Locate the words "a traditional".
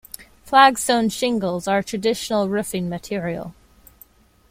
1.77-2.49